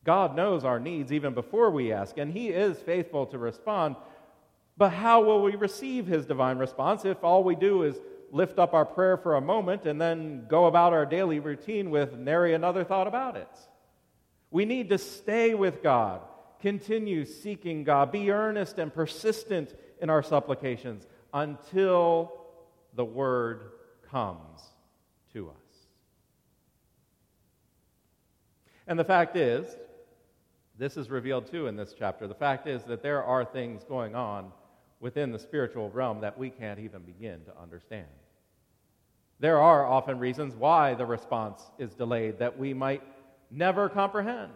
[0.04, 3.96] God knows our needs even before we ask, and He is faithful to respond.
[4.76, 7.96] But how will we receive His divine response if all we do is
[8.34, 12.14] lift up our prayer for a moment and then go about our daily routine with
[12.18, 13.48] nary another thought about it?
[14.50, 16.20] We need to stay with God
[16.64, 18.10] Continue seeking God.
[18.10, 22.32] Be earnest and persistent in our supplications until
[22.94, 23.72] the word
[24.10, 24.62] comes
[25.34, 25.54] to us.
[28.86, 29.76] And the fact is,
[30.78, 32.26] this is revealed too in this chapter.
[32.26, 34.50] The fact is that there are things going on
[35.00, 38.06] within the spiritual realm that we can't even begin to understand.
[39.40, 43.02] There are often reasons why the response is delayed that we might
[43.50, 44.52] never comprehend.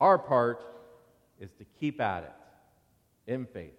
[0.00, 0.62] Our part
[1.40, 3.72] is to keep at it in faith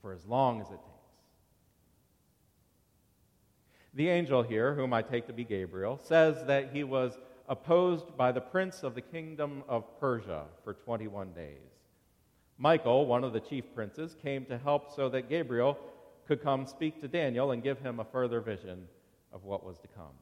[0.00, 0.86] for as long as it takes.
[3.94, 8.30] The angel here, whom I take to be Gabriel, says that he was opposed by
[8.30, 11.56] the prince of the kingdom of Persia for 21 days.
[12.56, 15.76] Michael, one of the chief princes, came to help so that Gabriel
[16.30, 18.86] could come speak to Daniel and give him a further vision
[19.32, 20.14] of what was to come.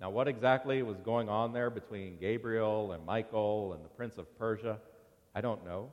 [0.00, 4.36] Now, what exactly was going on there between Gabriel and Michael and the prince of
[4.36, 4.78] Persia?
[5.32, 5.92] I don't know.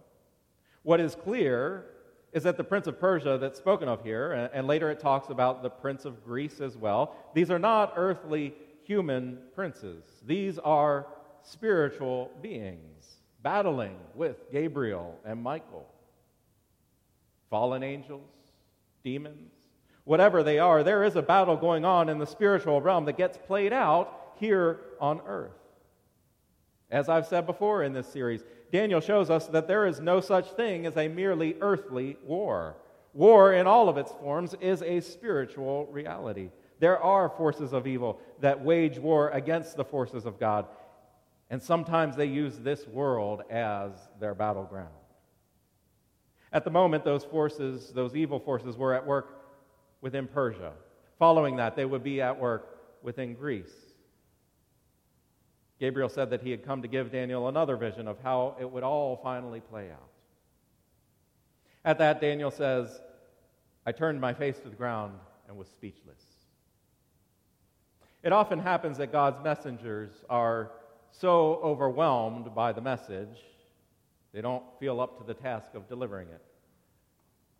[0.81, 1.85] What is clear
[2.33, 5.61] is that the prince of Persia that's spoken of here, and later it talks about
[5.61, 10.03] the prince of Greece as well, these are not earthly human princes.
[10.25, 11.05] These are
[11.43, 15.87] spiritual beings battling with Gabriel and Michael.
[17.49, 18.29] Fallen angels,
[19.03, 19.53] demons,
[20.03, 23.37] whatever they are, there is a battle going on in the spiritual realm that gets
[23.37, 25.51] played out here on earth.
[26.89, 30.51] As I've said before in this series, Daniel shows us that there is no such
[30.51, 32.77] thing as a merely earthly war.
[33.13, 36.49] War, in all of its forms, is a spiritual reality.
[36.79, 40.67] There are forces of evil that wage war against the forces of God,
[41.49, 44.89] and sometimes they use this world as their battleground.
[46.53, 49.43] At the moment, those forces, those evil forces, were at work
[50.01, 50.73] within Persia.
[51.19, 53.73] Following that, they would be at work within Greece.
[55.79, 58.83] Gabriel said that he had come to give Daniel another vision of how it would
[58.83, 60.09] all finally play out.
[61.85, 63.01] At that, Daniel says,
[63.85, 65.13] I turned my face to the ground
[65.47, 66.21] and was speechless.
[68.23, 70.71] It often happens that God's messengers are
[71.11, 73.37] so overwhelmed by the message,
[74.37, 76.43] they don't feel up to the task of delivering it.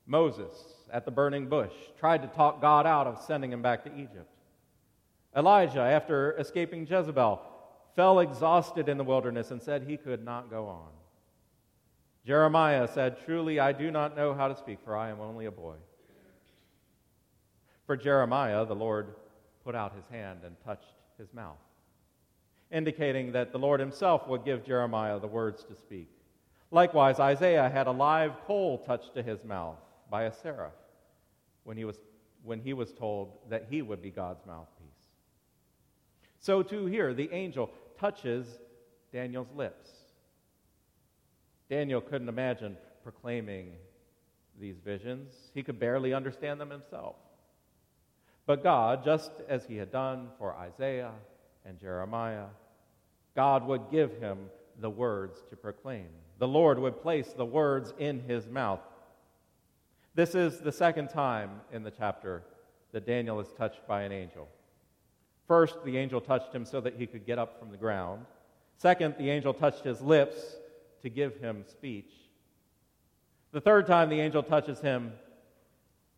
[0.06, 0.54] Moses
[0.94, 4.30] at the burning bush tried to talk God out of sending him back to Egypt.
[5.36, 7.42] Elijah, after escaping Jezebel,
[7.96, 10.90] fell exhausted in the wilderness and said he could not go on.
[12.28, 15.52] Jeremiah said, Truly, I do not know how to speak, for I am only a
[15.52, 15.78] boy.
[17.88, 19.16] For Jeremiah, the Lord
[19.64, 21.58] put out his hand and touched his mouth,
[22.72, 26.12] indicating that the Lord himself would give Jeremiah the words to speak.
[26.72, 29.78] Likewise, Isaiah had a live coal touched to his mouth
[30.10, 30.74] by a seraph
[31.64, 31.98] when he was,
[32.44, 34.88] when he was told that he would be God's mouthpiece.
[36.40, 38.60] So, too, here, the angel touches
[39.12, 39.90] Daniel's lips.
[41.70, 43.74] Daniel couldn't imagine proclaiming
[44.60, 47.16] these visions, he could barely understand them himself.
[48.46, 51.12] But God, just as he had done for Isaiah
[51.66, 52.48] and Jeremiah,
[53.36, 54.50] God would give him
[54.80, 56.08] the words to proclaim.
[56.40, 58.82] The Lord would place the words in his mouth.
[60.14, 62.44] This is the second time in the chapter
[62.92, 64.48] that Daniel is touched by an angel.
[65.48, 68.26] First, the angel touched him so that he could get up from the ground.
[68.78, 70.38] Second, the angel touched his lips
[71.02, 72.12] to give him speech.
[73.52, 75.14] The third time the angel touches him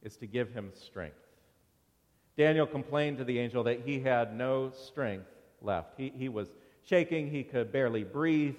[0.02, 1.16] is to give him strength.
[2.38, 5.30] Daniel complained to the angel that he had no strength
[5.62, 5.94] left.
[5.98, 6.50] He, he was
[6.86, 8.56] shaking, he could barely breathe.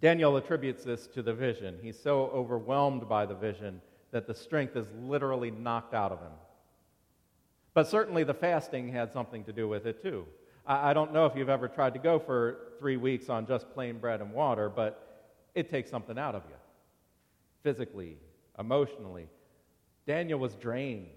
[0.00, 1.78] Daniel attributes this to the vision.
[1.82, 3.80] He's so overwhelmed by the vision
[4.10, 6.32] that the strength is literally knocked out of him.
[7.74, 10.26] But certainly the fasting had something to do with it too.
[10.66, 13.70] I, I don't know if you've ever tried to go for three weeks on just
[13.72, 16.56] plain bread and water, but it takes something out of you
[17.62, 18.16] physically,
[18.58, 19.28] emotionally.
[20.06, 21.08] Daniel was drained.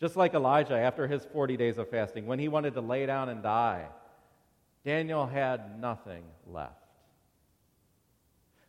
[0.00, 3.30] Just like Elijah after his 40 days of fasting, when he wanted to lay down
[3.30, 3.86] and die,
[4.84, 6.83] Daniel had nothing left.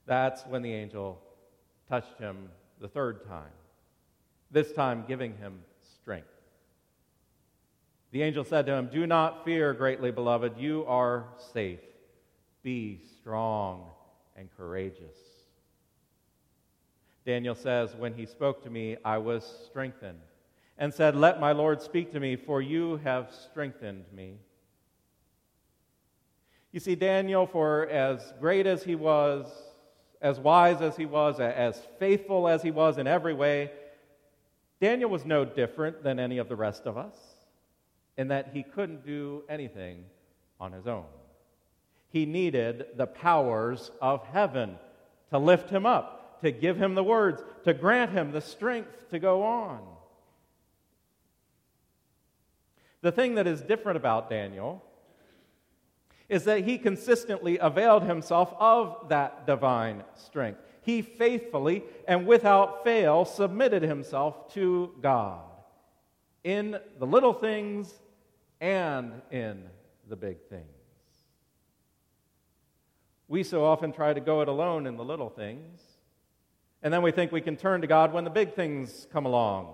[0.06, 1.22] That's when the angel
[1.90, 2.50] touched him
[2.80, 3.52] the third time,
[4.52, 5.60] this time giving him
[6.00, 6.28] strength.
[8.12, 11.80] The angel said to him, Do not fear, greatly beloved, you are safe.
[12.64, 13.90] Be strong
[14.36, 15.18] and courageous.
[17.26, 20.20] Daniel says, When he spoke to me, I was strengthened
[20.78, 24.38] and said, Let my Lord speak to me, for you have strengthened me.
[26.72, 29.48] You see, Daniel, for as great as he was,
[30.22, 33.72] as wise as he was, as faithful as he was in every way,
[34.82, 37.16] Daniel was no different than any of the rest of us
[38.18, 40.06] in that he couldn't do anything
[40.60, 41.06] on his own.
[42.10, 44.78] He needed the powers of heaven
[45.32, 49.20] to lift him up, to give him the words, to grant him the strength to
[49.20, 49.82] go on.
[53.02, 54.84] The thing that is different about Daniel
[56.28, 60.60] is that he consistently availed himself of that divine strength.
[60.82, 65.42] He faithfully and without fail submitted himself to God
[66.44, 67.94] in the little things
[68.62, 69.64] and in
[70.08, 70.64] the big things.
[73.28, 75.82] We so often try to go it alone in the little things,
[76.84, 79.74] and then we think we can turn to God when the big things come along.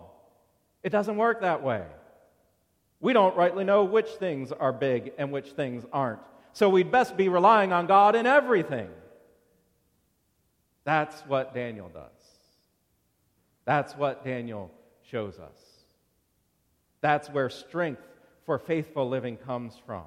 [0.83, 1.83] It doesn't work that way.
[3.01, 6.21] We don't rightly know which things are big and which things aren't.
[6.53, 8.89] So we'd best be relying on God in everything.
[10.83, 12.09] That's what Daniel does.
[13.65, 14.71] That's what Daniel
[15.09, 15.57] shows us.
[17.01, 18.01] That's where strength
[18.45, 20.05] for faithful living comes from.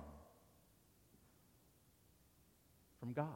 [3.01, 3.27] From God.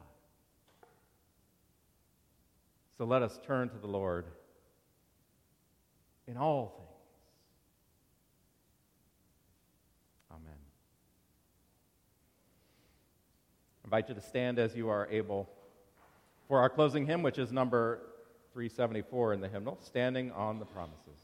[2.97, 4.25] So let us turn to the Lord
[6.27, 6.88] in all things.
[13.89, 15.49] Invite you to stand as you are able
[16.47, 18.01] for our closing hymn, which is number
[18.53, 21.17] 374 in the hymnal, Standing on the Promises.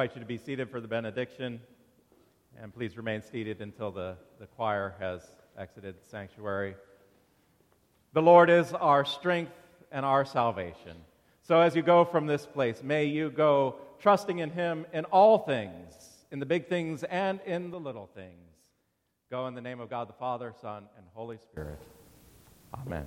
[0.00, 1.60] Invite you to be seated for the benediction.
[2.58, 5.20] And please remain seated until the, the choir has
[5.58, 6.74] exited the sanctuary.
[8.14, 9.52] The Lord is our strength
[9.92, 10.96] and our salvation.
[11.42, 15.40] So as you go from this place, may you go trusting in Him in all
[15.40, 15.92] things,
[16.30, 18.54] in the big things and in the little things.
[19.30, 21.78] Go in the name of God the Father, Son, and Holy Spirit.
[22.72, 23.04] Amen.